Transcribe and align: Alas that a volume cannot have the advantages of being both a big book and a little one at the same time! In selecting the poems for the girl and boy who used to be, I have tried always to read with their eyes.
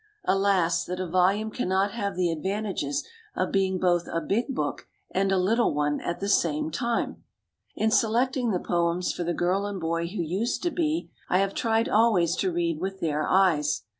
Alas 0.25 0.83
that 0.85 0.99
a 0.99 1.05
volume 1.05 1.51
cannot 1.51 1.91
have 1.91 2.15
the 2.15 2.31
advantages 2.31 3.05
of 3.35 3.51
being 3.51 3.77
both 3.79 4.07
a 4.11 4.19
big 4.19 4.47
book 4.55 4.87
and 5.11 5.31
a 5.31 5.37
little 5.37 5.75
one 5.75 6.01
at 6.01 6.19
the 6.19 6.27
same 6.27 6.71
time! 6.71 7.23
In 7.75 7.91
selecting 7.91 8.49
the 8.49 8.59
poems 8.59 9.13
for 9.13 9.23
the 9.23 9.35
girl 9.35 9.67
and 9.67 9.79
boy 9.79 10.07
who 10.07 10.23
used 10.23 10.63
to 10.63 10.71
be, 10.71 11.11
I 11.29 11.37
have 11.37 11.53
tried 11.53 11.87
always 11.87 12.35
to 12.37 12.51
read 12.51 12.79
with 12.79 12.99
their 12.99 13.27
eyes. 13.27 13.83